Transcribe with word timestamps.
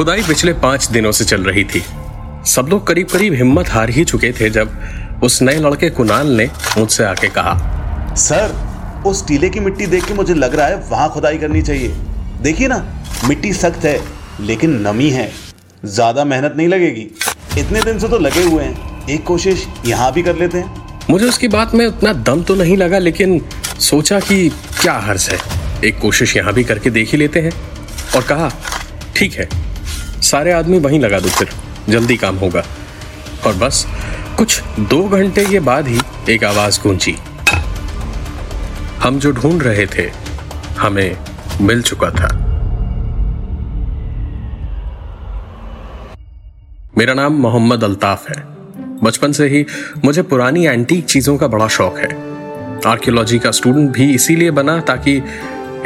खुदाई 0.00 0.22
पिछले 0.22 0.52
पाँच 0.60 0.86
दिनों 0.88 1.10
से 1.12 1.24
चल 1.24 1.42
रही 1.44 1.62
थी। 1.64 1.82
सब 2.48 2.66
लोग 2.70 2.86
करीब 2.86 3.06
करीब 3.08 3.34
हिम्मत 3.34 3.68
हार 3.68 3.90
ही 3.90 4.04
चुके 4.04 4.30
थे 4.32 4.48
जब 4.50 5.20
उस 5.24 5.40
नए 5.42 5.58
लड़के 5.60 5.90
कुणाल 5.90 6.28
ने 6.36 6.46
मुझसे 6.78 7.04
आके 7.04 7.28
कहा 7.28 8.14
सर 8.16 8.54
उस 9.06 9.26
टीले 9.28 9.50
की 9.50 9.60
मिट्टी 9.60 9.86
देख 9.86 10.04
के 10.04 10.14
मुझे 10.14 10.34
लग 10.34 10.54
रहा 10.54 10.66
है 10.66 10.76
वहाँ 10.90 11.10
खुदाई 11.12 11.38
करनी 11.38 11.62
चाहिए। 11.62 11.88
देखिए 12.42 12.68
ना 12.68 12.78
मिट्टी 13.26 13.52
सख्त 13.52 13.84
है 13.84 13.98
लेकिन 14.42 14.80
नमी 14.88 15.10
है। 15.10 15.30
ज़्यादा 15.84 16.24
मेहनत 16.24 16.54
नहीं 16.56 16.68
लगेगी। 16.68 17.06
इतने 17.58 17.82
दिन 17.82 17.98
से 17.98 18.08
तो 18.08 18.18
लगे 18.20 18.44
हुए 18.44 18.64
हैं। 18.64 19.06
एक 19.08 19.24
कोशिश 19.26 19.66
यहाँ 19.86 20.12
भी 20.12 20.22
कर 20.22 20.36
लेते 20.36 20.58
हैं। 20.58 21.06
मुझे 21.10 21.26
उसकी 21.26 21.48
बात 21.50 21.74
में 21.74 21.86
उतना 21.86 22.12
दम 22.24 22.42
तो 22.42 22.54
नहीं 22.56 22.76
लगा 22.76 22.98
लेकिन 23.00 23.40
सोचा 23.80 24.20
कि 24.20 24.48
क्या 24.80 24.98
हर्ज 25.00 25.28
है। 25.30 25.38
एक 25.84 26.00
कोशिश 26.00 26.36
यहाँ 26.36 26.54
भी 26.54 26.64
करके 26.64 26.90
देख 26.90 27.12
ही 27.12 27.18
लेते 27.18 27.40
हैं। 27.40 27.52
और 28.16 28.22
कहा 28.24 28.52
ठीक 29.16 29.32
है 29.34 29.48
सारे 30.30 30.52
आदमी 30.52 30.78
वहीं 30.78 31.00
लगा 31.00 31.20
दो 31.20 31.28
फिर 31.28 31.48
जल्दी 31.88 32.16
काम 32.16 32.36
होगा। 32.36 32.64
और 33.46 33.54
बस, 33.54 33.86
कुछ 34.38 34.62
दो 34.80 35.08
घंटे 35.08 35.44
के 35.44 35.60
बाद 35.60 35.88
ही 35.88 36.00
एक 36.28 36.44
आवाज़ 36.44 36.80
गूंजी। 36.80 37.16
हम 39.02 39.18
जो 39.18 39.32
ढूंढ 39.32 39.62
रहे 39.62 39.86
थे, 39.86 40.10
हमें 40.78 41.16
मिल 41.60 41.82
चुका 41.82 42.10
था। 42.10 42.28
मेरा 46.98 47.14
नाम 47.14 47.32
मोहम्मद 47.32 47.84
अल्ताफ 47.84 48.28
है। 48.30 48.42
बचपन 49.02 49.32
से 49.32 49.48
ही 49.48 49.66
मुझे 50.04 50.22
पुरानी 50.22 50.66
एंटीक 50.66 51.04
चीज़ों 51.04 51.36
का 51.38 51.48
बड़ा 51.48 51.68
शौक 51.68 51.98
है। 51.98 52.08
आर्कियोलॉजी 52.86 53.38
का 53.38 53.50
स्टूडेंट 53.50 53.90
भी 53.90 54.14
इसीलिए 54.14 54.50
बना 54.50 54.80
ताकि 54.80 55.22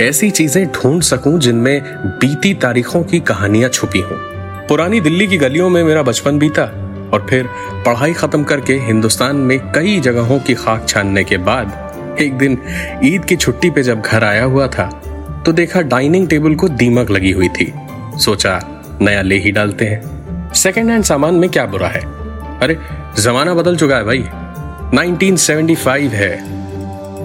ऐसी 0.00 0.30
चीज़ें 0.30 0.66
ढूंढ 0.66 1.02
सकूँ 1.02 1.38
जिनमें 1.38 1.80
बीती 2.18 2.54
तारीखों 2.54 3.02
की 3.02 3.20
कहानियाँ 3.20 3.70
छुपी 3.70 4.00
हों। 4.00 4.33
पुरानी 4.68 5.00
दिल्ली 5.00 5.26
की 5.26 5.36
गलियों 5.36 5.70
में 5.70 5.84
मेरा 5.84 6.02
बचपन 6.02 6.38
बीता 6.38 6.62
और 7.12 7.26
फिर 7.30 7.46
पढ़ाई 7.86 8.12
खत्म 8.12 8.44
करके 8.44 8.74
हिंदुस्तान 8.74 9.36
में 9.36 9.58
कई 9.58 10.00
जगहों 10.00 10.38
की 10.38 10.54
खाक 10.54 10.88
छानने 10.88 11.24
के 11.24 11.36
बाद 11.36 11.94
एक 12.20 12.38
दिन 12.38 12.58
ईद 13.04 13.24
की 13.24 13.36
छुट्टी 13.36 13.70
पे 13.70 13.82
जब 13.82 14.00
घर 14.00 14.24
आया 14.24 14.44
हुआ 14.44 14.66
था 14.66 15.02
तो 15.46 15.52
देखा 15.52 15.80
डाइनिंग 15.80 16.28
टेबल 16.28 16.54
को 16.54 16.68
दीमक 16.68 17.10
लगी 17.10 17.30
हुई 17.30 17.48
थी। 17.48 17.74
सोचा, 18.16 18.82
नया 19.00 19.22
ले 19.22 19.38
ही 19.38 19.50
डालते 19.50 19.84
हैं। 19.84 20.02
सेकेंड 20.52 20.90
हैंड 20.90 21.04
सामान 21.04 21.34
में 21.34 21.50
क्या 21.50 21.66
बुरा 21.66 21.88
है? 21.88 22.00
अरे, 22.60 22.78
जमाना 23.22 23.54
बदल 23.54 23.76
चुका 23.76 23.96
है 23.96 24.04
भाई। 24.04 24.24
1975 24.98 26.12
है। 26.12 26.44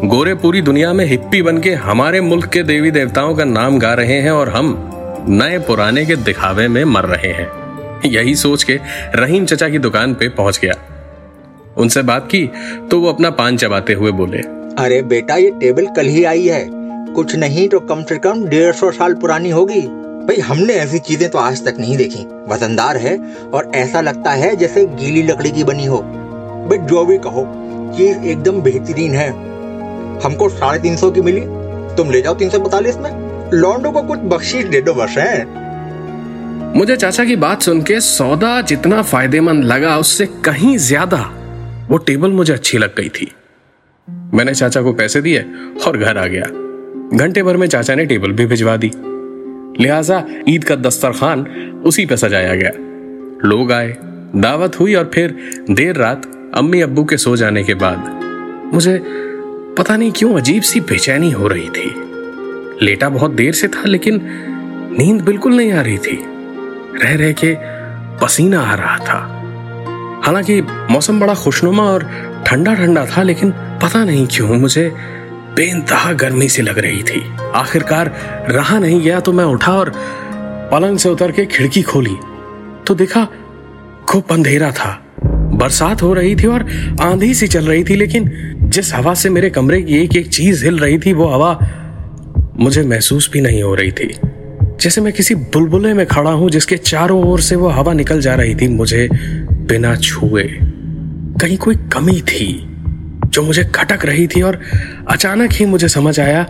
गोरे 0.08 0.36
पूरी 0.36 0.62
दुनिया 0.62 0.94
में 0.94 1.06
हिप्पी 1.06 1.42
बन 1.42 1.58
के 1.58 1.74
हमारे 1.74 2.22
मुल्क 2.22 2.46
के 2.46 2.64
देवी 2.64 2.92
देवताओं 2.92 3.36
का 3.36 3.44
नाम 3.44 3.80
गा 3.80 3.94
रहे 3.94 4.22
हैं 4.22 4.32
और 4.32 4.50
हम 4.50 4.86
नए 5.28 5.58
पुराने 5.60 6.06
के 6.06 6.16
दिखावे 6.16 6.68
में 6.68 6.84
मर 6.86 7.06
रहे 7.06 7.32
हैं। 7.34 7.48
यही 8.06 8.36
सोच 8.36 8.64
के 8.64 8.80
रहीम 9.16 9.46
चचा 9.46 9.70
की 9.70 9.80
दुकान 9.80 10.14
पे 10.14 10.30
पहुँच 10.30 10.60
गया। 10.60 10.74
उनसे 11.78 12.02
बात 12.02 12.28
की 12.28 12.46
तो 12.92 13.00
वो 13.02 13.10
अपना 13.10 13.30
पान 13.30 13.58
चबाते 13.58 13.94
हुए 13.94 14.12
बोले, 14.12 14.38
अरे 14.78 15.02
बेटा, 15.02 15.36
ये 15.36 15.50
टेबल 15.52 15.88
कल 15.88 16.08
ही 16.08 16.24
आई 16.24 16.48
है। 16.48 16.66
कुछ 17.14 17.36
नहीं 17.36 17.68
तो 17.70 17.80
कम 17.80 18.04
से 18.04 18.18
कम 18.18 18.46
डेढ़ 18.46 18.74
सौ 18.74 18.92
साल 18.92 19.14
पुरानी 19.14 19.50
होगी। 19.50 19.82
भाई, 19.82 20.40
हमने 20.40 20.74
ऐसी 20.74 21.00
चीज़ें 21.00 21.30
तो 21.30 21.38
आज 21.38 21.66
तक 21.66 21.76
नहीं 21.80 21.98
देखी। 21.98 22.26
वजनदार 22.50 22.98
है 22.98 23.18
और 23.54 23.72
ऐसा 23.76 24.02
लगता 24.02 24.32
है 24.32 24.56
जैसे 24.56 24.86
गीली 24.86 25.22
लकड़ी 25.24 25.52
की 25.52 25.64
बनी 25.64 25.86
हो। 25.86 25.98
भाई 25.98 26.78
जो 26.78 27.06
भी 27.06 27.18
कहो, 27.18 27.46
चीज़ 27.98 28.26
एकदम 28.26 28.62
बेहतरीन 28.62 29.16
है। 29.16 29.30
हमको 30.20 30.50
साढ़े 30.50 30.80
तीन 30.80 30.96
सौ 30.98 31.12
की 31.12 31.22
मिली। 31.22 31.42
तुम 31.96 32.12
ले 32.12 32.22
जाओ 32.22 32.36
तीन 32.36 32.50
सौ 32.50 32.60
पैतालीस 32.60 32.98
में। 32.98 33.29
लॉन्डो 33.54 33.92
को 33.92 34.02
कुछ 34.04 34.20
बख्शीश 34.20 34.66
दे 34.66 34.82
दो 34.82 34.94
बस, 34.94 35.16
है? 35.18 35.46
मुझे 36.76 36.96
चाचा 36.96 37.26
की 37.26 37.36
बात 37.36 37.62
सुन 37.62 37.82
के 37.82 38.00
सौदा 38.00 38.60
जितना 38.62 39.02
फ़ायदेमंद 39.02 39.64
लगा, 39.64 39.98
उससे 39.98 40.26
कहीं 40.46 40.78
ज़्यादा 40.78 41.18
वो 41.90 41.98
टेबल 41.98 42.32
मुझे 42.32 42.54
अच्छी 42.54 42.78
लग 42.78 42.96
गई 42.96 43.10
थी। 43.10 43.32
मैंने 44.34 44.54
चाचा 44.54 44.82
को 44.82 44.94
पैसे 44.94 45.22
दिए 45.22 45.46
और 45.88 45.98
घर 45.98 46.18
आ 46.18 46.26
गया। 46.26 46.46
घंटे 47.18 47.44
भर 47.44 47.58
में 47.58 47.68
चाचा 47.68 47.96
ने 47.96 48.06
टेबल 48.06 48.32
भी 48.32 48.46
भिजवा 48.46 48.76
दी। 48.78 48.92
लिहाजा 49.82 50.24
ईद 50.50 50.64
का 50.64 50.76
दस्तरखान 50.76 51.46
उसी 51.86 52.06
पे 52.06 52.18
सजाया 52.18 52.56
गया। 52.56 52.72
लोग 53.48 53.72
आए, 53.72 53.96
दावत 54.36 54.80
हुई 54.80 54.96
और 54.96 55.10
फिर 55.14 55.36
देर 55.72 55.96
रात 55.96 56.32
अम्मी 56.56 56.82
अब्बू 56.82 57.04
के 57.04 57.18
सो 57.18 57.36
जाने 57.36 57.64
के 57.64 57.74
बाद 57.74 58.20
मुझे 58.74 59.00
पता 59.78 59.96
नहीं 59.98 60.12
क्यों 60.12 60.34
अजीब 60.38 60.64
सी 60.64 60.80
बेचैनी 60.82 61.32
हो 61.32 61.48
रही 61.48 61.70
थी। 61.70 61.90
लेटा 62.82 63.10
बहुत 63.10 63.32
देर 63.32 63.54
से 63.54 63.68
था, 63.68 63.84
लेकिन 63.86 64.22
नींद 65.00 65.22
बिल्कुल 65.22 65.56
नहीं 65.56 65.72
आ 65.72 65.82
रही 65.82 65.98
थी। 65.98 66.26
रह 67.04 67.16
रह 67.16 67.32
के 67.32 67.56
पसीना 68.26 68.62
आ 68.62 68.74
रहा 68.74 68.98
था। 68.98 69.36
हालाँकि 70.26 70.62
मौसम 70.62 71.20
बड़ा 71.20 71.34
खुशनुमा 71.34 71.84
और 71.84 72.04
ठंडा 72.48 72.74
ठंडा 72.74 73.06
था, 73.06 73.24
लेकिन 73.24 73.52
पता 73.52 74.04
नहीं 74.06 74.28
क्यों 74.32 74.48
मुझे 74.48 74.92
बेनतहा 75.56 76.14
गर्मी 76.14 76.48
सी 76.50 76.62
लग 76.62 76.80
रही 76.80 77.04
थी। 77.04 77.24
आखिरकार 77.56 78.12
रहा 78.50 78.80
नहीं 78.80 79.02
गया 79.02 79.20
तो 79.20 79.34
मैं 79.34 79.44
उठा 79.44 79.74
और 79.74 79.94
पलंग 80.72 80.98
से 80.98 81.10
उतर 81.10 81.32
के 81.32 81.46
खिड़की 81.46 81.82
खोली। 81.82 82.16
तो 82.88 82.96
देखा 82.96 83.28
खूब 84.10 84.24
अंधेरा 84.32 84.72
था। 84.72 85.06
बरसात 85.26 86.02
हो 86.02 86.14
रही 86.14 86.36
थी 86.36 86.48
और 86.48 86.62
आंधी 87.02 87.34
सी 87.34 87.48
चल 87.48 87.66
रही 87.66 87.84
थी, 87.84 87.96
लेकिन 87.96 88.32
जिस 88.62 88.94
हवा 88.96 89.14
से 89.14 89.30
मेरे 89.30 89.50
कमरे 89.50 89.82
की 89.82 89.98
एक 89.98 90.16
एक 90.16 90.28
चीज़ 90.28 90.66
हिल 90.66 90.80
रही 90.80 91.00
थी, 91.00 91.14
वो 91.14 91.28
हवा 91.28 91.60
मुझे 92.60 92.84
महसूस 92.84 93.30
भी 93.34 93.42
नहीं 93.42 93.62
हो 93.64 93.74
रही 93.76 93.92
थी। 93.92 94.14
जैसे 94.82 95.02
मैं 95.02 95.14
किसी 95.14 95.36
बुलबुले 95.36 95.94
में 95.94 96.06
खड़ा 96.06 96.32
हूँ, 96.32 96.50
जिसके 96.50 96.78
चारों 96.78 97.24
ओर 97.24 97.42
से 97.42 97.56
वो 97.56 97.68
हवा 97.68 97.94
निकल 97.94 98.22
जा 98.22 98.36
रही 98.36 98.56
थी, 98.56 98.68
मुझे 98.68 99.08
बिना 99.12 99.96
छुए 99.96 100.44
कहीं 101.42 101.58
कोई 101.58 101.76
कमी 101.94 102.22
थी 102.22 102.66
जो 103.26 103.42
मुझे 103.42 103.64
खटक 103.64 104.06
रही 104.06 104.28
थी 104.28 104.42
और 104.42 104.60
अचानक 105.10 105.54
ही 105.54 105.66
मुझे 105.66 105.88
समझ 105.88 106.20
आया 106.20 106.44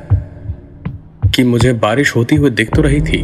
कि 1.35 1.43
मुझे 1.43 1.73
बारिश 1.73 2.15
होती 2.15 2.35
हुई 2.35 2.49
दिख 2.49 2.75
तो 2.75 2.81
रही 2.81 3.01
थी। 3.01 3.21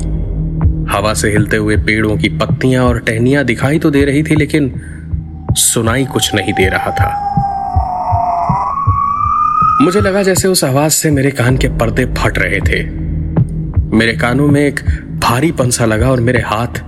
हवा 0.89 1.13
से 1.13 1.31
हिलते 1.31 1.57
हुए 1.57 1.77
पेड़ों 1.77 2.17
की 2.17 2.29
पत्तियाँ 2.29 2.85
और 2.85 2.99
टहनियाँ 2.99 3.43
दिखाई 3.43 3.79
तो 3.79 3.89
दे 3.91 4.03
रही 4.05 4.23
थी, 4.23 4.35
लेकिन 4.35 4.71
सुनाई 5.51 6.05
कुछ 6.05 6.33
नहीं 6.35 6.53
दे 6.53 6.67
रहा 6.69 6.91
था। 6.91 7.09
मुझे 9.81 10.01
लगा 10.01 10.21
जैसे 10.23 10.47
उस 10.47 10.63
आवाज़ 10.63 10.91
से 10.91 11.09
मेरे 11.11 11.31
कान 11.31 11.57
के 11.57 11.67
पर्दे 11.67 12.05
फट 12.17 12.37
रहे 12.37 12.59
थे। 12.59 12.83
मेरे 13.97 14.13
कानों 14.13 14.47
में 14.47 14.61
एक 14.61 14.79
भारी 15.23 15.51
पंसा 15.51 15.85
लगा 15.85 16.11
और 16.11 16.19
मेरे 16.19 16.41
हाथ 16.41 16.79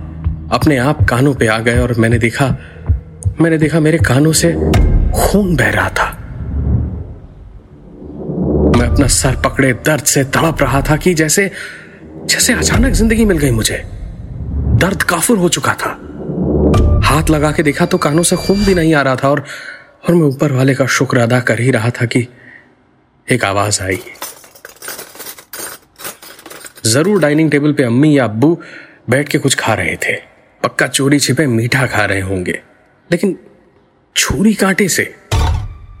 अपने 0.52 0.76
आप 0.76 1.02
कानों 1.04 1.34
पे 1.34 1.46
आ 1.46 1.58
गए 1.58 1.78
और 1.78 1.94
मैंने 1.98 2.18
देखा 2.18 2.46
मैंने 3.40 3.58
देखा 3.58 3.80
मेरे 3.80 3.98
कानों 3.98 4.32
से 4.32 4.52
खून 5.14 5.56
बह 5.56 5.70
रहा 5.70 5.88
था। 5.88 6.06
मैं 8.78 8.88
अपना 8.88 9.06
सर 9.06 9.36
पकड़े 9.36 9.72
दर्द 9.86 10.04
से 10.04 10.24
तड़प 10.24 10.62
रहा 10.62 10.80
था 10.80 10.96
कि 10.96 11.14
जैसे 11.14 11.50
जैसे 12.24 12.52
अचानक 12.52 12.92
ज़िंदगी 12.92 13.24
मिल 13.24 13.38
गई 13.38 13.50
मुझे। 13.50 13.82
दर्द 14.80 15.02
काफुर 15.02 15.38
हो 15.38 15.48
चुका 15.48 15.74
था। 15.74 15.90
हाथ 17.04 17.30
लगा 17.30 17.52
के 17.52 17.62
देखा 17.62 17.86
तो 17.86 17.98
कानों 17.98 18.22
से 18.22 18.36
खून 18.36 18.64
भी 18.64 18.74
नहीं 18.74 18.94
आ 18.94 19.02
रहा 19.02 19.16
था 19.16 19.28
और 19.28 19.44
और 20.08 20.14
मैं 20.14 20.26
ऊपर 20.26 20.52
वाले 20.52 20.74
का 20.74 20.86
शुक्र 20.86 21.18
अदा 21.18 21.40
कर 21.40 21.60
ही 21.60 21.70
रहा 21.70 21.90
था 21.90 22.06
कि 22.06 22.26
एक 23.32 23.44
आवाज़ 23.44 23.82
आई। 23.82 23.98
ज़रूर 26.86 27.20
डाइनिंग 27.20 27.50
टेबल 27.50 27.72
पे 27.72 27.82
अम्मी 27.82 28.18
या 28.18 28.24
अब्बू 28.24 28.62
बैठ 29.10 29.28
के 29.28 29.38
कुछ 29.38 29.54
खा 29.54 29.74
रहे 29.74 29.96
थे। 29.96 30.14
पक्का 30.62 30.86
चोरी 30.86 31.18
छिपे 31.18 31.46
मीठा 31.46 31.86
खा 31.86 32.04
रहे 32.04 32.20
होंगे। 32.20 32.60
लेकिन 33.12 33.38
छुरी 34.16 34.54
कांटे 34.54 34.88
से 34.88 35.14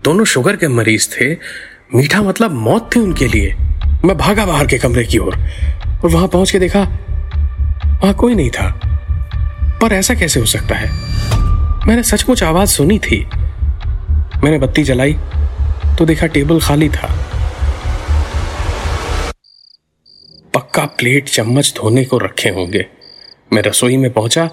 दोनों 0.04 0.24
शुगर 0.24 0.56
के 0.56 0.68
मरीज़ 0.68 1.08
थे। 1.08 1.34
मीठा 1.94 2.22
मतलब 2.22 2.50
मौत 2.50 2.90
थी 2.96 3.00
उनके 3.00 3.26
लिए। 3.26 3.54
मैं 4.04 4.16
भागा 4.16 4.46
बाहर 4.46 4.66
के 4.66 4.78
कमरे 4.78 5.04
की 5.04 5.18
ओर 5.18 5.34
और, 5.34 6.00
और 6.04 6.10
वहाँ 6.10 6.28
पहुँच 6.28 6.50
के 6.50 6.58
देखा 6.58 6.80
वहाँ 8.02 8.14
कोई 8.14 8.34
नहीं 8.34 8.50
था। 8.50 8.80
पर 9.82 9.92
ऐसा 9.92 10.14
कैसे 10.14 10.40
हो 10.40 10.46
सकता 10.46 10.74
है? 10.74 10.90
मैंने 11.86 12.02
सचमुच 12.02 12.42
आवाज़ 12.42 12.68
सुनी 12.68 12.98
थी। 12.98 13.26
मैंने 14.44 14.58
बत्ती 14.58 14.82
जलाई 14.82 15.16
तो 15.98 16.04
देखा 16.06 16.26
टेबल 16.26 16.60
खाली 16.60 16.88
था। 16.88 17.08
पक्का 20.54 20.84
प्लेट 20.98 21.28
चम्मच 21.28 21.72
धोने 21.76 22.04
को 22.04 22.18
रखे 22.18 22.48
होंगे। 22.50 22.84
मैं 23.50 23.62
रसोई 23.62 23.96
में 23.96 24.12
पहुँचा 24.12 24.46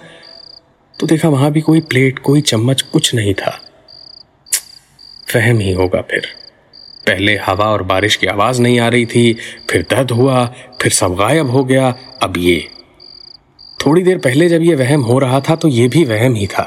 तो 1.00 1.08
देखा 1.08 1.30
वहाँ 1.30 1.52
भी 1.52 1.62
कोई 1.62 1.80
प्लेट 1.82 2.20
कोई 2.20 2.42
चम्मच 2.44 2.82
कुछ 2.84 3.14
नहीं 3.16 3.34
था। 3.34 3.60
फहम 5.28 5.60
ही 5.60 5.72
होगा 5.74 6.02
फिर। 6.02 6.28
पहले 7.06 7.36
हवा 7.38 7.66
और 7.66 7.84
बारिश 7.84 8.16
की 8.16 8.28
आवाज़ 8.28 8.62
नहीं 8.62 8.80
आ 8.80 8.88
रही 8.88 9.06
थी 9.06 9.34
फिर 9.70 9.82
दर्द 9.90 10.12
हुआ 10.12 10.46
फिर 10.82 10.92
सब 10.92 11.16
गायब 11.16 11.50
हो 11.50 11.64
गया 11.64 11.94
अब 12.24 12.38
ये। 12.38 12.60
थोड़ी 13.80 14.04
देर 14.04 14.18
पहले 14.18 14.50
जब 14.50 14.62
ये 14.62 14.76
वहम 14.76 15.02
हो 15.02 15.20
रहा 15.20 15.40
था 15.40 15.56
तो 15.56 15.68
ये 15.68 15.88
भी 15.88 16.04
वहम 16.06 16.36
ही 16.36 16.48
था। 16.48 16.64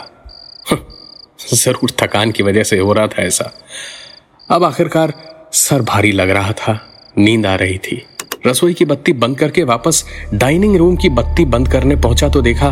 हम्म, 0.71 1.57
ज़रूर 1.57 1.91
थकान 1.99 2.33
की 2.33 2.43
वजह 2.43 2.63
से 2.63 2.79
हो 2.79 2.93
रहा 2.93 3.07
था 3.07 3.23
ऐसा। 3.23 3.53
अब 4.51 4.65
आखिरकार 4.65 5.13
सर 5.53 5.83
भारी 5.83 6.11
लग 6.13 6.31
रहा 6.31 6.53
था। 6.53 6.73
नींद 7.19 7.47
आ 7.47 7.55
रही 7.55 7.79
थी। 7.79 8.03
रसोई 8.47 8.75
की 8.75 8.85
बत्ती 8.85 9.13
बंद 9.13 9.39
करके 9.39 9.63
वापस 9.63 10.05
डाइनिंग 10.35 10.77
रूम 10.77 10.95
की 10.97 11.09
बत्ती 11.09 11.45
बंद 11.45 11.69
करने 11.69 11.97
पहुँचा 11.97 12.29
तो 12.29 12.41
देखा, 12.41 12.71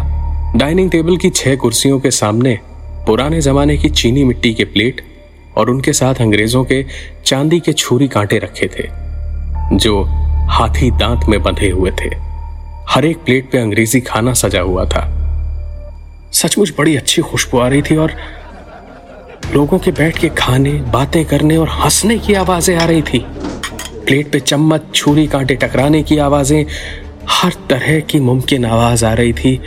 डाइनिंग 0.57 0.91
टेबल 0.91 1.17
की 1.17 1.31
छह 1.31 1.57
कुर्सियों 1.57 1.99
के 2.01 2.11
सामने 2.11 2.59
पुराने 3.07 3.41
जमाने 3.41 3.77
की 3.77 3.89
चीनी 3.89 4.25
मिट्टी 4.25 4.53
के 4.55 4.65
प्लेट 4.65 5.03
और 5.57 5.71
उनके 5.71 5.93
साथ 5.93 6.15
अंग्रेज़ों 6.15 6.65
के 6.65 6.85
चांदी 7.27 7.61
के 7.61 7.73
छुरी 7.73 8.09
कांटे 8.09 8.39
रखे 8.39 8.69
थे, 8.69 8.89
जो 9.77 10.03
हाथी 10.51 10.91
दांत 10.91 11.29
में 11.29 11.43
बंधे 11.43 11.71
हुए 11.71 11.91
थे। 11.91 12.09
हर 12.89 13.05
एक 13.05 13.17
प्लेट 13.17 13.51
पे 13.51 13.59
अंग्रेज़ी 13.59 14.01
खाना 14.01 14.33
सजा 14.35 14.61
हुआ 14.61 14.85
था। 14.85 15.05
सचमुच 16.33 16.73
बड़ी 16.79 16.97
अच्छी 16.97 17.23
खुशबू 17.23 17.59
आ 17.59 17.69
रही 17.69 17.83
थी 17.83 17.97
और 17.97 18.17
लोगों 19.53 19.79
के 19.79 19.91
बैठ 19.91 20.19
के 20.19 20.29
खाने, 20.29 20.73
बातें 20.73 21.25
करने 21.25 21.57
और 21.57 21.69
हंसने 21.69 22.19
की 22.19 22.35
आवाज़ें 22.35 22.77
आ 22.77 22.85
रही 22.85 23.03
थी। 23.03 23.19
प्लेट 24.07 24.33
पे 24.33 24.41
चम्मच, 24.41 24.83
छुरी 24.95 25.27
कांटे 25.27 25.55
टकराने 25.55 26.03
की 26.03 26.19
आवाज़ें, 26.19 26.67
हर 27.31 27.53
तरह 27.71 28.01
की 28.01 28.21
मुमकिन 28.21 28.65
आवाज़ 28.65 29.05
आ 29.05 29.13
रही 29.13 29.33
थी। 29.33 29.61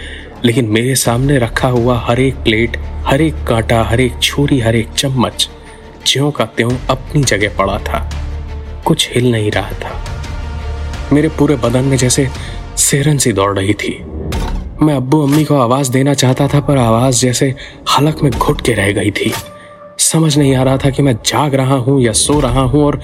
लेकिन 0.46 0.66
मेरे 0.66 0.96
सामने 0.96 1.38
रखा 1.38 1.68
हुआ 1.68 2.00
हर 2.00 2.20
एक 2.20 2.36
प्लेट, 2.36 2.78
हर 3.06 3.22
एक 3.22 3.34
कांटा, 3.34 3.84
हर 3.84 4.02
एक 4.02 4.14
छुरी, 4.22 4.60
हर 4.60 4.76
एक 4.76 4.90
चम्मच, 4.90 5.50
ज्यों 6.08 6.32
का 6.32 6.46
त्यों 6.46 6.72
अपनी 6.90 7.24
जगह 7.24 7.58
पड़ा 7.58 7.78
था। 7.78 8.12
कुछ 8.86 9.10
हिल 9.16 9.32
नहीं 9.32 9.52
रहा 9.52 9.72
था। 9.72 10.22
मेरे 11.14 11.30
पूरे 11.30 11.56
बदन 11.56 11.82
में 11.82 11.98
जैसे 11.98 12.30
सेरन 12.78 13.18
सी 13.18 13.32
दौड़ 13.32 13.60
रही 13.60 13.74
थी। 13.74 14.04
मैं 14.82 14.94
अब्बू 14.94 15.24
अम्मी 15.24 15.44
को 15.44 15.60
आवाज़ 15.60 15.92
देना 15.92 16.14
चाहता 16.14 16.48
था, 16.48 16.60
पर 16.60 16.78
आवाज़ 16.78 17.22
जैसे 17.22 17.56
हलक 17.98 18.24
में 18.24 18.32
घुट 18.32 18.62
के 18.62 18.74
रह 18.74 18.92
गई 18.92 19.12
थी। 19.12 19.34
समझ 20.12 20.38
नहीं 20.38 20.54
आ 20.56 20.64
रहा 20.64 20.78
था 20.78 20.90
कि 20.90 21.02
मैं 21.02 21.14
जाग 21.26 21.56
रहा 21.56 21.76
हूँ 21.78 22.00
या 22.02 22.12
सो 22.14 22.40
रहा 22.40 22.62
हूँ 22.62 22.84
और 22.86 23.00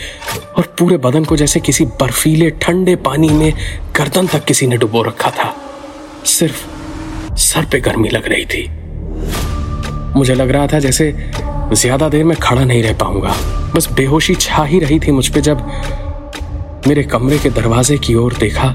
और 0.58 0.74
पूरे 0.80 0.98
बदन 0.98 1.24
को 1.26 1.36
जैसे 1.38 1.60
किसी 1.60 1.86
बर्फीले 2.02 2.50
ठंडे 2.62 2.96
पानी 3.06 3.30
में 3.30 3.54
गर्दन 3.98 4.28
तक 4.28 4.46
किसी 4.46 4.68
ने 4.68 4.78
डुबो 4.78 5.02
रखा 5.02 5.30
था। 5.32 5.54
सिर्फ़ 6.26 7.36
सर 7.38 7.66
पे 7.66 7.80
गर्मी 7.80 8.10
लग 8.10 8.28
रही 8.28 8.46
थी। 8.46 8.68
मुझे 10.16 10.36
लग 10.36 10.52
रहा 10.52 10.68
था 10.68 10.80
जैसे 10.80 11.12
ज़्यादा 11.74 12.10
देर 12.10 12.24
में 12.24 12.38
खड़ा 12.38 12.64
नहीं 12.64 12.82
रह 12.84 12.94
पाऊँगा। 12.94 13.36
बस 13.76 13.90
बेहोशी 13.92 14.36
छा 14.36 14.64
ही 14.64 14.80
रही 14.80 15.00
थी 15.00 15.12
मुझ 15.12 15.28
पे 15.30 15.42
जब 15.42 15.72
मेरे 16.88 17.04
कमरे 17.04 17.40
के 17.40 17.50
दरवाजे 17.52 17.98
की 17.98 18.16
ओर 18.16 18.34
देखा 18.40 18.72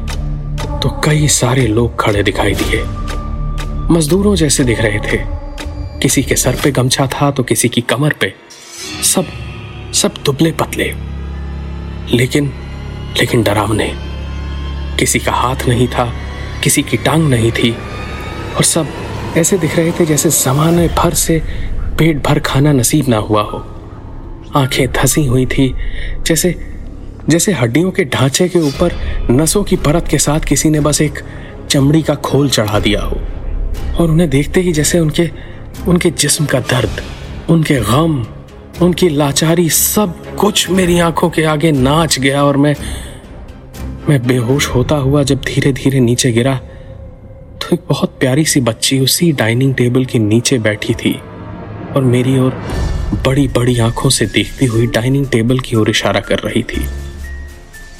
तो 0.82 0.88
कई 1.04 1.28
सारे 1.30 1.66
लोग 1.66 1.98
खड़े 2.00 2.22
दिखाई 2.22 2.54
दिए। 2.54 2.82
मजदूरों 3.94 4.34
जैसे 4.36 4.64
दिख 4.64 4.80
रहे 4.80 4.98
थे। 5.00 5.18
किसी 6.02 6.22
के 6.22 6.36
सर 6.36 6.56
पे 6.64 6.70
गमछा 6.70 7.06
था 7.06 7.30
तो 7.30 7.42
किसी 7.42 7.68
की 7.68 7.80
कमर 7.80 8.12
पे। 8.12 8.34
सब 9.02 9.26
सब 9.94 10.14
दुबले 10.24 10.52
पतले। 10.52 10.94
लेकिन 12.16 12.52
लेकिन 13.18 13.42
डरावने। 13.42 13.92
किसी 14.98 15.18
का 15.18 15.32
हाथ 15.32 15.56
नहीं 15.68 15.88
था, 15.88 16.14
किसी 16.62 16.82
की 16.82 16.96
टांग 16.96 17.28
नहीं 17.28 17.52
थी। 17.52 17.76
और 18.56 18.64
सब 18.64 18.88
ऐसे 19.36 19.58
दिख 19.58 19.76
रहे 19.76 19.92
थे 19.92 20.06
जैसे 20.06 20.30
जमाने 20.30 20.88
भर 20.88 21.14
से 21.14 21.42
पेट 21.98 22.22
भर 22.22 22.38
खाना 22.38 22.72
नसीब 22.72 23.08
ना 23.08 23.16
हुआ 23.16 23.42
हो। 23.42 23.58
आँखें 24.56 24.92
धसी 24.92 25.26
हुई 25.26 25.46
थी, 25.46 25.74
जैसे 26.26 26.76
जैसे 27.28 27.52
हड्डियों 27.52 27.90
के 27.90 28.04
ढांचे 28.04 28.48
के 28.48 28.58
ऊपर 28.58 28.94
नसों 29.30 29.64
की 29.64 29.76
परत 29.76 30.08
के 30.08 30.18
साथ 30.18 30.40
किसी 30.40 30.70
ने 30.70 30.80
बस 30.80 31.02
एक 31.02 31.18
चमड़ी 31.70 32.02
का 32.02 32.14
खोल 32.14 32.50
चढ़ा 32.50 32.80
दिया 32.80 33.02
हो। 33.02 33.16
और 34.00 34.10
उन्हें 34.10 34.30
देखते 34.30 34.60
ही 34.60 34.72
जैसे 34.72 34.98
उनके 34.98 35.49
उनके 35.88 36.10
जिस्म 36.10 36.46
का 36.46 36.60
दर्द, 36.60 37.02
उनके 37.50 37.80
गम, 37.80 38.26
उनकी 38.82 39.08
लाचारी 39.08 39.68
सब 39.70 40.36
कुछ 40.36 40.70
मेरी 40.70 40.98
आँखों 41.00 41.30
के 41.30 41.44
आगे 41.44 41.72
नाच 41.72 42.18
गया 42.18 42.44
और 42.44 42.56
मैं 42.56 42.74
मैं 44.08 44.26
बेहोश 44.26 44.68
होता 44.68 44.96
हुआ 44.96 45.22
जब 45.22 45.40
धीरे 45.40 45.72
धीरे 45.72 46.00
नीचे 46.00 46.32
गिरा 46.32 46.54
तो 47.62 47.74
एक 47.74 47.80
बहुत 47.88 48.16
प्यारी 48.20 48.44
सी 48.44 48.60
बच्ची 48.60 48.98
उसी 49.00 49.32
डाइनिंग 49.32 49.74
टेबल 49.74 50.04
के 50.04 50.18
नीचे 50.18 50.58
बैठी 50.58 50.94
थी 50.94 51.12
और 51.96 52.02
मेरी 52.02 52.38
ओर 52.38 52.50
बड़ी 53.26 53.48
बड़ी 53.48 53.78
आँखों 53.78 54.10
से 54.10 54.26
देखती 54.26 54.66
हुई 54.66 54.86
डाइनिंग 54.86 55.26
टेबल 55.26 55.58
की 55.58 55.76
ओर 55.76 55.90
इशारा 55.90 56.20
कर 56.20 56.38
रही 56.38 56.62
थी। 56.62 56.86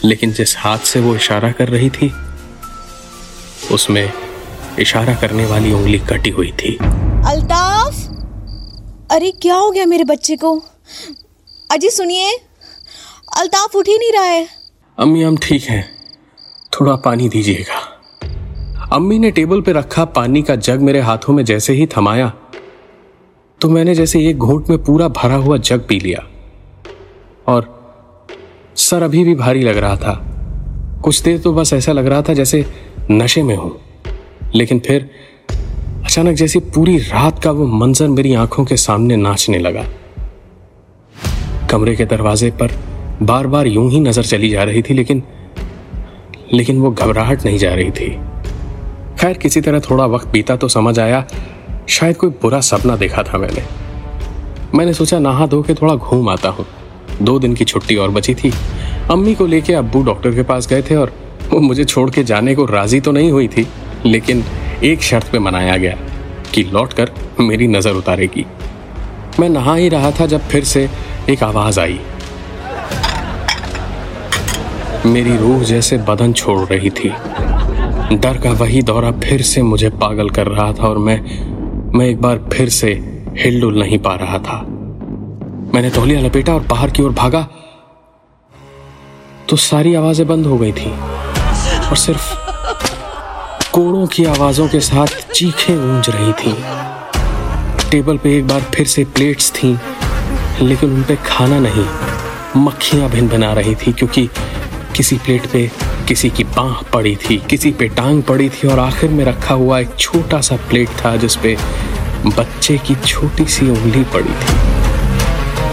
लेकिन 0.05 0.33
जिस 0.33 0.57
हाथ 0.59 0.79
से 0.79 1.01
वो 1.01 1.15
इशारा 1.17 1.51
कर 1.53 1.69
रही 1.69 1.91
थी, 1.91 2.13
उसमें 3.73 4.13
इशारा 4.79 5.15
करने 5.15 5.47
वाली 5.47 5.73
उंगली 5.73 5.99
कटी 5.99 6.31
हुई 6.31 6.53
थी। 6.53 6.79
अल्ताफ? 7.27 7.95
अरे, 9.11 9.31
क्या 9.31 9.55
हो 9.55 9.71
गया 9.71 9.87
मेरे 9.87 10.05
बच्चे 10.05 10.37
को? 10.37 10.63
अजी, 11.73 11.91
सुनिए। 11.91 12.33
अल्ताफ 13.39 13.77
उठ 13.77 13.89
ही 13.89 13.99
नहीं 13.99 14.13
रहा 14.13 14.23
है। 14.23 14.49
अम्मी, 14.99 15.23
हम 15.23 15.37
ठीक 15.37 15.65
हैं। 15.65 15.85
थोड़ा 16.73 16.97
पानी 16.97 17.29
दीजिएगा। 17.29 18.01
अम्मी 18.93 19.19
ने 19.19 19.31
टेबल 19.31 19.61
पे 19.61 19.73
रखा 19.73 20.05
पानी 20.05 20.43
का 20.43 20.57
जग 20.57 20.81
मेरे 20.81 21.01
हाथों 21.01 21.35
में 21.35 21.45
जैसे 21.45 21.73
ही 21.73 21.87
थमाया 21.87 22.33
तो 23.61 23.69
मैंने 23.69 23.95
जैसे 23.95 24.29
एक 24.29 24.39
घोट 24.39 24.69
में 24.69 24.85
पूरा 24.85 25.09
भरा 25.09 25.35
हुआ 25.35 25.57
जग 25.57 25.81
पी 25.89 26.01
लिया। 26.01 26.27
और 27.47 27.81
सर 28.77 29.03
अभी 29.03 29.25
भी 29.25 29.35
भारी 29.35 29.63
लग 29.63 29.77
रहा 29.77 29.97
था। 29.97 30.27
कुछ 31.05 31.23
देर 31.23 31.39
तो 31.39 31.53
बस 31.53 31.73
ऐसा 31.73 31.93
लग 31.93 32.07
रहा 32.07 32.23
था 32.23 32.35
जैसे 32.35 32.67
नशे 33.11 33.43
में 33.43 33.57
हूँ। 33.57 33.81
लेकिन 34.55 34.81
फिर 34.81 35.11
अचानक 36.05 36.35
जैसे 36.35 36.61
पूरी 36.75 36.97
रात 36.99 37.43
का 37.43 37.51
वो 37.51 37.67
मंजर 37.67 38.09
मेरी 38.09 38.33
आँखों 38.35 38.65
के 38.65 38.77
सामने 38.77 39.17
नाचने 39.17 39.59
लगा। 39.59 39.85
कमरे 41.71 41.95
के 41.97 42.05
दरवाजे 42.05 42.51
पर 42.53 42.73
बार 43.23 43.47
बार 43.47 43.67
यूँ 43.67 43.91
ही 43.91 44.01
नज़र 44.01 44.23
चली 44.23 44.49
जा 44.51 44.63
रही 44.63 44.83
थी, 44.83 44.95
लेकिन 44.95 45.23
लेकिन 46.53 46.79
वो 46.81 46.91
घबराहट 46.91 47.45
नहीं 47.45 47.59
जा 47.59 47.75
रही 47.75 47.91
थी। 47.91 48.09
खैर, 49.21 49.37
किसी 49.37 49.61
तरह 49.61 49.81
थोड़ा 49.81 50.07
वक्त 50.07 50.29
बीता 50.29 50.57
तो 50.57 50.69
समझ 50.69 50.99
आया, 50.99 51.25
शायद 51.89 52.17
कोई 52.17 52.31
बुरा 52.43 52.61
सपना 52.61 52.97
देखा 52.97 53.23
था 53.23 53.39
मैंने। 53.39 53.63
मैंने 54.75 54.95
सोचा, 54.95 55.19
नहा 55.19 55.47
धो 55.47 55.63
के 55.63 55.75
थोड़ा 55.75 55.95
घूम 55.95 56.29
आता 56.29 56.49
हूँ। 56.49 56.67
दो 57.23 57.39
दिन 57.39 57.55
की 57.55 57.65
छुट्टी 57.65 57.97
और 57.97 58.11
बची 58.11 58.35
थी। 58.35 58.53
अम्मी 59.11 59.35
को 59.35 59.47
लेके 59.47 59.75
अब्बू 59.75 60.03
डॉक्टर 60.03 60.35
के 60.35 60.43
पास 60.43 60.69
गए 60.69 60.83
थे 60.83 60.97
और 60.97 61.13
वो 61.51 61.61
मुझे 61.61 61.85
छोड़ 61.85 62.11
के 62.11 62.25
जाने 62.25 62.55
को 62.55 62.65
राज़ी 62.65 63.01
तो 63.01 63.13
नहीं 63.13 63.31
हुई 63.33 63.49
थी। 63.49 63.67
लेकिन 64.07 64.45
एक 64.85 65.03
शर्त 65.03 65.31
पे 65.33 65.39
मनाया 65.39 65.77
गया 65.77 65.97
कि 66.55 66.63
लौट 66.65 66.93
कर 66.93 67.11
मेरी 67.41 67.67
नज़र 67.67 67.91
उतारेगी। 67.91 68.47
मैं 69.41 69.49
नहा 69.49 69.75
ही 69.75 69.89
रहा 69.89 70.11
था 70.11 70.27
जब 70.27 70.49
फिर 70.49 70.65
से 70.65 70.89
एक 71.31 71.43
आवाज़ 71.43 71.81
आई। 71.81 72.01
मेरी 75.07 75.37
रूह 75.37 75.63
जैसे 75.65 75.99
बदन 75.99 76.33
छोड़ 76.33 76.59
रही 76.69 76.91
थी। 76.91 77.09
डर 78.17 78.39
का 78.39 78.51
वही 78.51 78.83
दौरा 78.83 79.11
फिर 79.21 79.43
से 79.43 79.63
मुझे 79.63 79.89
पागल 79.91 80.31
कर 80.31 80.47
रहा 80.47 80.73
था 80.73 80.89
और 80.89 80.99
मैं 80.99 81.21
मैं 81.99 82.07
एक 82.07 82.21
बार 82.21 82.49
फिर 82.53 82.69
से 82.69 82.93
हिलडुल 83.39 83.79
नहीं 83.79 83.99
पा 83.99 84.15
रहा 84.15 84.39
था। 84.39 84.61
मैंने 85.75 85.91
तौलिया 85.91 86.21
लपेटा 86.21 86.55
और 86.55 86.61
बाहर 86.61 86.91
की 86.91 87.03
ओर 87.03 87.13
भागा। 87.13 87.49
तो 89.49 89.57
सारी 89.57 89.95
आवाज़ें 89.95 90.27
बंद 90.29 90.47
हो 90.47 90.59
गई 90.59 90.73
थी। 90.73 90.91
और 91.81 91.97
सिर्फ़ 91.97 92.50
कोड़ों 93.73 94.07
की 94.07 94.25
आवाजों 94.25 94.67
के 94.69 94.79
साथ 94.81 95.07
चीखें 95.33 95.77
गूंज 95.77 96.09
रही 96.11 96.33
थी। 96.33 96.53
टेबल 97.91 98.17
पे 98.17 98.37
एक 98.39 98.47
बार 98.47 98.61
फिर 98.75 98.87
से 98.87 99.05
प्लेट्स 99.05 99.51
थीं, 99.53 99.77
लेकिन 100.63 100.95
उन 100.95 101.03
पे 101.03 101.17
खाना 101.27 101.59
नहीं, 101.59 101.85
मक्खियाँ 102.57 103.11
भिन 103.11 103.29
बना 103.29 103.53
रही 103.53 103.75
थी, 103.75 103.93
क्योंकि 103.93 104.29
किसी 104.97 105.17
प्लेट 105.17 105.47
पे 105.47 105.71
किसी 106.09 106.31
की 106.31 106.45
बाह 106.47 106.83
पड़ी 106.93 107.15
थी, 107.17 107.37
किसी 107.51 107.71
पे 107.73 107.89
टांग 107.89 108.23
पड़ी 108.23 108.49
थी, 108.49 108.69
और 108.69 108.79
आखिर 108.79 109.11
में 109.11 109.25
रखा 109.25 109.55
हुआ 109.55 109.79
एक 109.79 109.95
छोटा 109.99 110.41
सा 110.41 110.57
प्लेट 110.69 110.89
था, 111.05 111.15
जिसपे 111.17 111.57
बच्चे 112.27 112.79
की 112.79 112.95
छोटी 113.07 113.45
सी 113.47 113.71
उंगली 113.71 114.03
पड़ी 114.15 114.35
थी, 114.43 114.57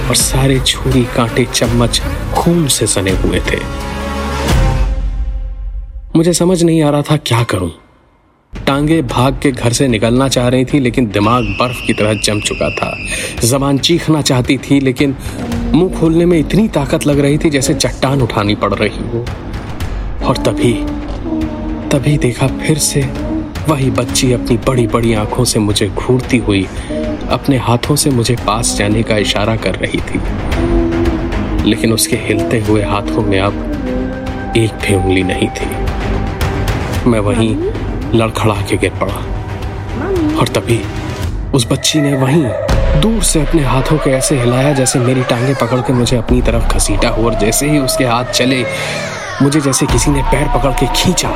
और 0.08 0.16
सारे 0.16 0.60
छुरी 0.60 1.04
कांटे 1.16 1.46
चम्मच 1.54 2.02
खून 2.36 2.68
से 2.68 2.88
सने 2.88 3.18
हुए 3.18 3.42
थे। 3.52 3.60
मुझे 6.16 6.34
समझ 6.34 6.62
नहीं 6.64 6.82
आ 6.84 6.90
रहा 6.90 7.02
था 7.02 7.18
क्या 7.18 7.44
करूँ। 7.44 7.72
टांगे 8.68 9.02
भाग 9.02 9.40
के 9.44 9.52
घर 9.52 9.74
से 9.74 9.88
निकलना 9.88 10.28
चाह 10.28 10.48
रही 10.48 10.66
थी, 10.66 10.80
लेकिन 10.80 11.08
दिमाग 11.08 11.44
बर्फ़ 11.44 11.82
की 11.88 11.94
तरह 11.94 12.14
जम 12.14 12.40
चुका 12.40 12.70
था। 12.70 12.98
जबान 13.44 13.78
चीखना 13.78 14.22
चाहती 14.22 14.58
थी, 14.58 14.80
लेकिन 14.80 15.16
मुँह 15.74 16.00
खोलने 16.00 16.26
में 16.26 16.40
इतनी 16.40 16.68
ताकत 16.68 17.08
लग 17.08 17.20
रही 17.20 17.38
थी 17.38 17.50
जैसे 17.50 17.74
चट्टान 17.74 18.22
उठानी 18.22 18.56
पड़ 18.56 18.74
रही 18.74 19.08
हो। 19.08 19.26
और 20.28 20.38
तभी 20.38 20.74
तभी 21.90 22.18
देखा 22.18 22.48
फिर 22.48 22.78
से 22.78 23.02
वही 23.70 23.90
बच्ची 23.92 24.32
अपनी 24.34 24.58
बड़ी 24.58 24.88
बड़ी 24.88 25.14
आँखों 25.14 25.44
से 25.44 25.60
मुझे 25.60 25.88
घूरती 25.88 26.38
हुई, 26.38 26.68
अपने 27.30 27.58
हाथों 27.58 27.96
से 27.96 28.10
मुझे 28.10 28.36
पास 28.36 28.76
जाने 28.78 29.04
का 29.04 29.18
इशारा 29.18 29.56
कर 29.56 29.76
रही 29.76 30.00
थी। 30.00 30.20
लेकिन 31.70 31.94
उसके 31.94 32.16
हिलते 32.16 32.60
हुए 32.60 32.84
हाथों 32.84 33.22
में 33.22 33.40
अब 33.40 34.54
एक 34.58 34.72
भी 34.72 34.96
उंगली 34.96 35.24
नहीं 35.24 35.48
थी। 35.48 35.70
मैं 37.10 37.20
वहीं 37.20 37.56
लड़खड़ा 38.16 38.56
के 38.62 38.78
गिर 38.78 38.92
पड़ा। 39.02 39.16
और 40.40 40.48
तभी 40.48 40.82
उस 41.54 41.68
बच्ची 41.72 42.02
ने 42.02 42.14
वहीं 42.18 42.44
दूर 43.02 43.24
से 43.24 43.42
अपने 43.42 43.64
हाथों 43.64 43.98
के 43.98 44.10
ऐसे 44.10 44.40
हिलाया 44.40 44.74
जैसे 44.74 45.00
मेरी 45.00 45.24
टांगे 45.24 45.54
पकड़ 45.54 45.80
के 45.82 45.94
मुझे 45.94 46.18
अपनी 46.18 46.42
तरफ़ 46.42 46.74
घसीटा 46.76 47.10
हो 47.10 47.26
और 47.26 47.34
जैसे 47.36 47.70
ही 47.70 47.80
उसके 47.80 48.06
हाथ 48.06 48.26
चले, 48.26 48.64
मुझे 49.42 49.62
जैसे 49.62 49.86
किसी 49.86 50.12
ने 50.12 50.22
पैर 50.24 50.48
पकड़ 50.48 50.72
के 50.74 50.88
खींचा 50.96 51.30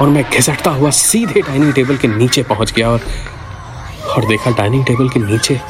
और 0.00 0.08
मैं 0.08 0.24
घिसटता 0.30 0.70
हुआ 0.70 0.90
सीधे 0.90 1.40
डाइनिंग 1.40 1.72
टेबल 1.72 1.96
के 1.96 2.08
नीचे 2.08 2.42
पहुँच 2.42 2.72
गया 2.72 2.90
और 2.90 3.00
और 4.16 4.26
देखा 4.26 4.50
डाइनिंग 4.50 4.84
टेबल 4.84 5.08
के 5.08 5.20
नीचे 5.20 5.60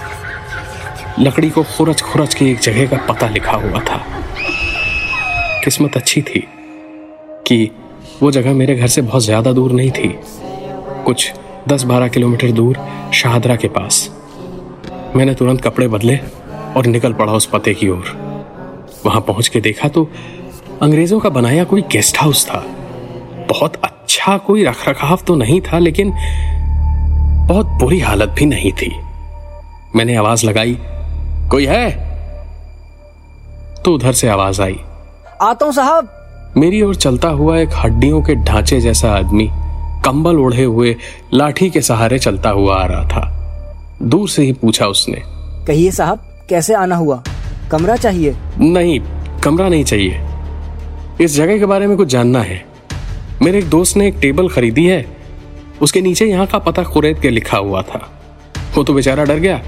लकड़ी 1.21 1.51
को 1.51 1.63
खुरच 1.77 2.03
खुरच 2.03 2.35
के 2.35 2.51
एक 2.51 2.61
जगह 2.61 2.87
का 2.87 2.97
पता 3.07 3.29
लिखा 3.29 3.53
हुआ 3.53 3.81
था। 3.81 4.03
किस्मत 5.65 5.97
अच्छी 5.97 6.23
थी 6.23 6.47
कि 7.47 7.71
वो 8.23 8.31
जगह 8.31 8.55
मेरे 8.55 8.75
घर 8.77 8.87
से 8.87 9.03
बहुत 9.03 9.23
ज़्यादा 9.23 9.53
दूर 9.53 9.73
नहीं 9.73 9.91
थी। 9.91 10.09
कुछ 11.07 11.33
दस 11.69 11.83
बारह 11.83 12.09
किलोमीटर 12.09 12.51
दूर 12.53 12.79
शाहदरा 13.15 13.57
के 13.57 13.69
पास। 13.69 14.09
मैंने 15.17 15.35
तुरंत 15.35 15.63
कपड़े 15.63 15.89
बदले 15.89 16.17
और 16.77 16.87
निकल 16.87 17.13
पड़ा 17.13 17.33
उस 17.33 17.47
पते 17.47 17.75
की 17.75 17.89
ओर। 17.89 18.17
वहाँ 19.07 19.21
पहुँच 19.21 19.49
के 19.49 19.61
देखा 19.61 19.89
तो 19.89 20.09
अंग्रेज़ों 20.83 21.21
का 21.21 21.29
बनाया 21.31 21.65
कोई 21.65 21.83
गेस्ट 21.93 22.19
हाउस 22.19 22.45
था। 22.47 22.65
बहुत 23.49 23.77
अच्छा 23.85 24.37
कोई 24.39 24.65
रख 24.65 24.89
रखाव 24.89 25.19
तो 25.27 25.35
नहीं 25.37 25.61
था, 25.63 25.79
लेकिन 25.79 26.13
बहुत 27.49 27.67
बुरी 27.81 28.01
हालत 28.01 28.35
भी 28.39 28.47
नहीं 28.47 28.73
थी। 28.73 28.91
मैंने 29.97 30.17
आवाज़ 30.17 30.47
लगाई, 30.47 30.77
कोई 31.51 31.67
है? 31.67 31.91
तो 33.85 33.95
उधर 33.95 34.13
से 34.13 34.29
आवाज़ 34.29 34.63
आई 34.63 34.79
आता 35.43 35.67
हूँ 35.67 35.73
साहब 35.73 36.15
मेरी 36.57 36.83
ओर 36.83 36.95
चलता 36.95 37.29
हुआ 37.29 37.59
एक 37.59 37.69
हड्डियों 37.75 38.23
के 38.23 38.35
ढांचे 38.35 38.81
जैसा 38.81 39.11
आदमी 39.11 39.49
कंबल 40.05 40.37
ओढ़े 40.37 40.65
हुए 40.65 40.97
लाठी 41.35 41.71
के 41.71 41.81
सहारे 41.81 42.19
चलता 42.19 42.51
हुआ 42.51 42.77
आ 42.77 42.87
रहा 42.87 43.05
था। 43.05 43.99
दूर 44.03 44.29
से 44.29 44.43
ही 44.43 44.53
पूछा 44.53 44.87
उसने। 44.87 45.23
कहिए 45.67 45.91
साहब 45.91 46.47
कैसे 46.49 46.75
आना 46.75 46.97
हुआ? 46.97 47.23
कमरा 47.71 47.97
चाहिए? 47.97 48.37
नहीं 48.59 49.01
कमरा 49.45 49.69
नहीं 49.69 49.85
चाहिए। 49.85 50.21
इस 51.21 51.35
जगह 51.35 51.59
के 51.59 51.67
बारे 51.67 51.87
में 51.87 51.97
कुछ 51.97 52.09
जानना 52.09 52.41
है। 52.41 52.65
मेरे 53.43 53.59
एक 53.59 53.71
दोस्त 53.71 53.97
ने 53.97 54.09
एक 54.09 54.15
टेबल 54.21 54.49
खरीदी 54.49 54.87
है। 54.87 55.07
उसके 55.83 56.01
नीचे 56.01 56.27
यहाँ 56.27 56.47
का 56.47 56.59
पता 56.59 56.83
कुरेद 56.83 57.21
के 57.21 57.31
लिखा 57.31 57.59
हुआ 57.59 57.83
था। 57.83 58.09
वो 58.77 58.85
तो 58.85 58.95
बेचारा 58.95 59.25
डर 59.25 59.39
गया। 59.39 59.63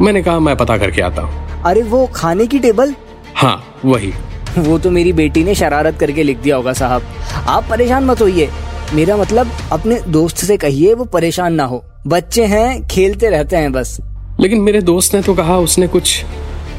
मैंने 0.00 0.22
कहा 0.22 0.38
मैं 0.38 0.56
पता 0.56 0.78
करके 0.78 1.02
आता 1.02 1.22
हूँ। 1.22 1.62
अरे 1.62 1.82
वो 1.82 2.06
खाने 2.06 2.46
की 2.46 2.58
टेबल? 2.58 2.94
हाँ 3.34 3.64
वही। 3.84 4.12
वो 4.58 4.78
तो 4.78 4.90
मेरी 4.90 5.12
बेटी 5.12 5.42
ने 5.44 5.54
शरारत 5.54 5.98
करके 5.98 6.22
लिख 6.22 6.38
दिया 6.38 6.56
होगा 6.56 6.72
साहब। 6.72 7.02
आप 7.48 7.66
परेशान 7.70 8.04
मत 8.04 8.20
होइए। 8.20 8.48
मेरा 8.94 9.16
मतलब 9.16 9.50
अपने 9.72 10.00
दोस्त 10.08 10.36
से 10.36 10.56
कहिए 10.56 10.94
वो 10.94 11.04
परेशान 11.04 11.54
ना 11.54 11.64
हो। 11.64 11.82
बच्चे 12.06 12.44
हैं 12.44 12.86
खेलते 12.86 13.30
रहते 13.30 13.56
हैं 13.56 13.72
बस। 13.72 13.96
लेकिन 14.40 14.60
मेरे 14.60 14.82
दोस्त 14.82 15.14
ने 15.14 15.22
तो 15.22 15.34
कहा 15.34 15.58
उसने 15.58 15.86
कुछ 15.86 16.24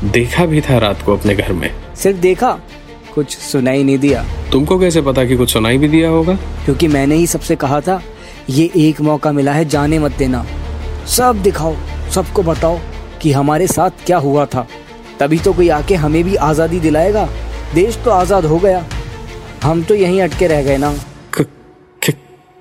देखा 0.03 0.45
भी 0.45 0.61
था 0.61 0.77
रात 0.77 1.01
को 1.01 1.17
अपने 1.17 1.35
घर 1.35 1.51
में। 1.53 1.69
सिर्फ़ 1.95 2.17
देखा? 2.17 2.51
कुछ 3.15 3.37
सुनाई 3.37 3.83
नहीं 3.83 3.97
दिया। 3.97 4.25
तुमको 4.51 4.79
कैसे 4.79 5.01
पता 5.01 5.25
कि 5.25 5.35
कुछ 5.37 5.53
सुनाई 5.53 5.77
भी 5.77 5.87
दिया 5.87 6.09
होगा? 6.09 6.33
क्योंकि 6.65 6.87
मैंने 6.87 7.15
ही 7.15 7.27
सबसे 7.27 7.55
कहा 7.55 7.81
था 7.81 8.01
ये 8.49 8.69
एक 8.77 9.01
मौका 9.01 9.31
मिला 9.31 9.51
है 9.51 9.65
जाने 9.65 9.99
मत 9.99 10.17
देना। 10.17 10.45
सब 11.07 11.41
दिखाओ 11.41 11.75
सबको 12.11 12.43
बताओ 12.43 12.79
कि 13.21 13.31
हमारे 13.31 13.67
साथ 13.67 14.05
क्या 14.05 14.17
हुआ 14.17 14.45
था। 14.45 14.67
तभी 15.19 15.39
तो 15.39 15.53
कोई 15.53 15.69
आके 15.69 15.95
हमें 15.95 16.23
भी 16.23 16.35
आज़ादी 16.35 16.79
दिलाएगा। 16.79 17.27
देश 17.73 17.97
तो 18.05 18.11
आज़ाद 18.11 18.45
हो 18.45 18.57
गया। 18.57 18.83
हम 19.63 19.81
तो 19.83 19.95
यहीं 19.95 20.21
अटके 20.21 20.47
रह 20.47 20.61
गए 20.63 20.77
ना। 20.77 20.93
क, 21.33 21.45
क, 22.01 22.13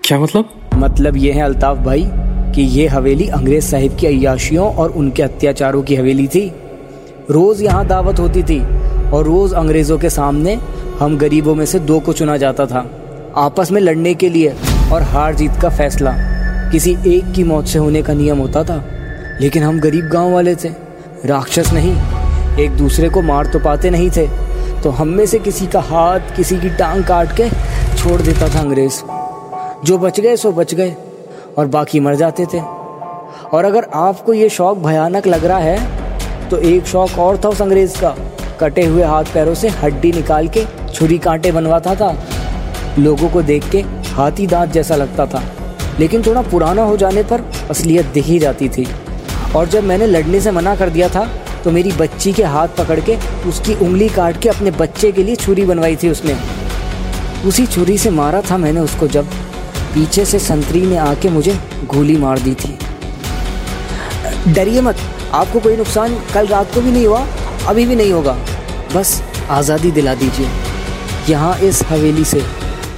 क्या 0.02 0.18
मतलब? 0.18 0.48
मतलब 0.74 1.16
ये 1.16 1.32
है 1.32 1.42
अल्ताफ 1.42 1.78
भाई 1.78 2.04
कि 2.54 2.62
ये 2.62 2.86
हवेली 2.86 3.26
अंग्रेज़ 3.28 3.64
साहिब 3.64 3.96
की 3.96 4.06
अयाशियों 4.06 4.72
और 4.74 4.90
उनके 4.90 5.22
अत्याचारों 5.22 5.82
की 5.82 5.96
हवेली 5.96 6.26
थी। 6.26 6.46
रोज 7.30 7.62
यहाँ 7.62 7.86
दावत 7.86 8.20
होती 8.20 8.42
थी 8.42 8.58
और 9.10 9.24
रोज 9.24 9.52
अंग्रेज़ों 9.54 9.98
के 9.98 10.10
सामने 10.10 10.54
हम 11.00 11.16
गरीबों 11.18 11.54
में 11.54 11.64
से 11.66 11.78
दो 11.80 11.98
को 12.00 12.12
चुना 12.12 12.36
जाता 12.36 12.66
था। 12.66 12.86
आपस 13.36 13.70
में 13.72 13.80
लड़ने 13.80 14.14
के 14.14 14.28
लिए 14.28 14.54
और 14.92 15.02
हार 15.02 15.34
जीत 15.34 15.60
का 15.62 15.68
फैसला। 15.68 16.12
किसी 16.72 16.96
एक 17.08 17.32
की 17.32 17.44
मौत 17.44 17.66
से 17.66 17.78
होने 17.78 18.02
का 18.02 18.14
नियम 18.14 18.38
होता 18.38 18.62
था। 18.64 18.82
लेकिन 19.40 19.62
हम 19.62 19.80
गरीब 19.80 20.08
गाँव 20.08 20.32
वाले 20.32 20.54
थे 20.54 20.68
राक्षस 21.24 21.72
नहीं 21.72 21.92
एक 22.64 22.70
दूसरे 22.70 23.08
को 23.08 23.22
मार 23.22 23.46
तो 23.46 23.58
पाते 23.58 23.90
नहीं 23.90 24.10
थे। 24.10 24.26
तो 24.82 24.90
हम 24.90 25.08
में 25.08 25.24
से 25.26 25.38
किसी 25.38 25.66
का 25.66 25.80
हाथ, 25.80 26.20
किसी 26.36 26.56
की 26.56 26.68
टांग 26.68 27.04
काट 27.04 27.36
के 27.36 27.48
छोड़ 27.96 28.20
देता 28.20 28.48
था 28.48 28.60
अंग्रेज़। 28.60 29.00
जो 29.84 29.98
बच 29.98 30.20
गए, 30.20 30.36
सो 30.36 30.52
बच 30.52 30.74
गए, 30.74 30.94
और 31.58 31.66
बाकी 31.66 32.00
मर 32.00 32.14
जाते 32.14 32.46
थे। 32.46 32.60
और 33.52 33.64
अगर 33.64 33.86
आपको 33.94 34.32
ये 34.32 34.48
शौक 34.48 34.78
भयानक 34.78 35.26
लग 35.26 35.44
रहा 35.44 35.58
है 35.58 36.48
तो 36.48 36.58
एक 36.58 36.86
शौक 36.86 37.18
और 37.18 37.40
था 37.44 37.48
उस 37.48 37.62
अंग्रेज़ 37.62 38.00
का। 38.00 38.14
कटे 38.60 38.84
हुए 38.84 39.02
हाथ 39.02 39.24
पैरों 39.24 39.54
से 39.54 39.68
हड्डी 39.68 40.12
निकाल 40.12 40.48
के 40.48 40.64
छुरी 40.94 41.18
कांटे 41.18 41.52
बनवाता 41.52 41.94
था। 41.94 42.14
लोगों 42.98 43.28
को 43.28 43.42
देख 43.42 43.70
के 43.70 43.78
हाथी 44.12 44.46
दांत 44.46 44.72
जैसा 44.72 44.96
लगता 44.96 45.26
था। 45.26 45.42
लेकिन 46.00 46.22
थोड़ा 46.22 46.42
पुराना 46.42 46.82
हो 46.82 46.96
जाने 46.96 47.22
पर 47.22 47.42
असलियत 47.70 48.06
दिख 48.06 48.24
ही 48.24 48.38
जाती 48.38 48.68
थी। 48.68 48.86
और 49.56 49.68
जब 49.68 49.84
मैंने 49.84 50.06
लड़ने 50.06 50.40
से 50.40 50.50
मना 50.50 50.74
कर 50.76 50.90
दिया 50.90 51.08
था 51.08 51.28
तो 51.64 51.70
मेरी 51.70 51.92
बच्ची 51.92 52.32
के 52.32 52.42
हाथ 52.44 52.68
पकड़ 52.78 53.00
के 53.00 53.16
उसकी 53.48 53.74
उंगली 53.76 54.08
काट 54.08 54.40
के 54.42 54.48
अपने 54.48 54.70
बच्चे 54.70 55.12
के 55.12 55.22
लिए 55.22 55.36
छुरी 55.36 55.64
बनवाई 55.64 55.96
थी 55.96 56.08
उसने। 56.08 56.36
उसी 57.48 57.66
छुरी 57.66 57.98
से 57.98 58.10
मारा 58.10 58.40
था 58.42 58.56
मैंने 58.56 58.80
उसको 58.80 59.06
जब 59.08 59.26
पीछे 59.94 60.24
से 60.24 60.38
संतरी 60.38 60.80
ने 60.86 60.96
आके 60.98 61.28
मुझे 61.28 61.58
गोली 61.86 62.16
मार 62.16 62.38
दी 62.38 62.54
थी। 62.54 62.78
डरिए 64.48 64.80
मत, 64.80 64.96
आपको 65.32 65.60
कोई 65.60 65.76
नुकसान 65.76 66.16
कल 66.34 66.46
रात 66.46 66.74
को 66.74 66.80
भी 66.80 66.90
नहीं 66.90 67.06
हुआ, 67.06 67.26
अभी 67.68 67.86
भी 67.86 67.96
नहीं 67.96 68.12
होगा। 68.12 68.36
बस 68.94 69.22
आज़ादी 69.50 69.90
दिला 69.90 70.14
दीजिए। 70.14 70.48
यहाँ 71.28 71.58
इस 71.60 71.82
हवेली 71.82 72.24
से 72.24 72.42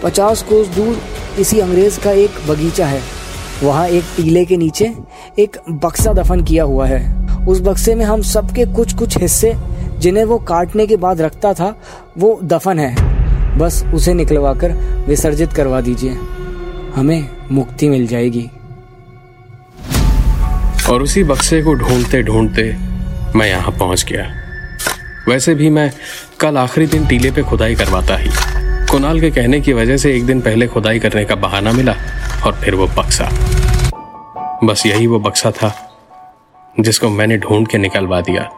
पचास 0.02 0.42
कोस 0.42 0.68
दूर 0.68 1.00
इसी 1.38 1.60
अंग्रेज़ 1.60 2.00
का 2.00 2.10
एक 2.12 2.30
बगीचा 2.48 2.86
है। 2.86 3.02
वहाँ 3.62 3.86
एक 3.88 4.04
टीले 4.16 4.44
के 4.44 4.56
नीचे 4.56 4.92
एक 5.38 5.56
बक्सा 5.82 6.12
दफन 6.12 6.44
किया 6.44 6.64
हुआ 6.64 6.86
है। 6.86 7.23
उस 7.48 7.60
बक्से 7.60 7.94
में 7.94 8.04
हम 8.04 8.22
सबके 8.22 8.64
कुछ 8.64 8.94
कुछ 8.94 9.18
हिस्से, 9.18 9.54
जिन्हें 9.98 10.24
वो 10.24 10.38
काटने 10.38 10.86
के 10.86 10.96
बाद 10.96 11.20
रखता 11.20 11.52
था, 11.52 11.78
वो 12.18 12.40
दफन 12.42 12.78
है। 12.78 13.14
बस 13.58 13.84
उसे 13.94 14.14
निकलवा 14.14 14.54
कर 14.54 14.72
विसर्जित 15.08 15.52
करवा 15.52 15.80
दीजिए। 15.80 16.18
हमें 16.94 17.28
मुक्ति 17.52 17.88
मिल 17.88 18.06
जाएगी। 18.06 18.50
और 20.90 21.02
उसी 21.02 21.24
बक्से 21.24 21.62
को 21.62 21.74
ढूंढते 21.74 22.22
ढूंढते 22.22 22.76
मैं 23.36 23.46
यहाँ 23.46 23.70
पहुँच 23.70 24.04
गया। 24.04 24.34
वैसे 25.28 25.54
भी 25.54 25.70
मैं 25.70 25.92
कल 26.40 26.56
आखिरी 26.56 26.86
दिन 26.86 27.06
टीले 27.06 27.30
पे 27.30 27.42
खुदाई 27.42 27.74
करवाता 27.74 28.16
ही। 28.16 28.30
कुणाल 28.86 29.20
के 29.20 29.30
कहने 29.30 29.60
की 29.60 29.72
वजह 29.72 29.96
से 29.96 30.16
एक 30.16 30.26
दिन 30.26 30.40
पहले 30.40 30.66
खुदाई 30.66 30.98
करने 30.98 31.24
का 31.24 31.34
बहाना 31.34 31.72
मिला 31.72 31.94
और 32.46 32.52
फिर 32.52 32.74
वो 32.74 32.86
बक्सा। 32.86 33.30
बस 34.64 34.86
यही 34.86 35.06
वो 35.06 35.18
बक्सा 35.18 35.50
था 35.50 35.83
जिसको 36.80 37.08
मैंने 37.08 37.36
ढूंढ 37.38 37.68
के 37.68 37.78
निकलवा 37.78 38.20
दिया। 38.20 38.48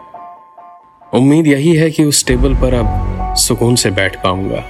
उम्मीद 1.14 1.46
यही 1.46 1.74
है 1.76 1.90
कि 1.90 2.04
उस 2.04 2.26
टेबल 2.26 2.54
पर 2.54 2.74
अब 2.74 3.34
सुकून 3.36 3.74
से 3.74 3.90
बैठ 3.90 4.16
पाऊँगा। 4.22 4.64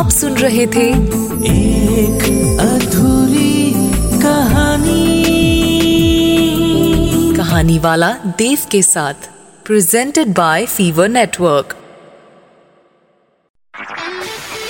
आप 0.00 0.08
सुन 0.08 0.34
रहे 0.34 0.66
थे 0.66 0.88
एक 1.50 2.22
अधूरी 2.60 3.72
कहानी। 4.22 5.16
कहानी 7.36 7.78
वाला 7.78 8.12
देव 8.12 8.58
के 8.70 8.82
साथ 8.82 9.14
प्रेजेंटेड 9.66 10.28
बाय 10.28 10.66
फीवर 10.66 11.08
नेटवर्क 11.08 11.76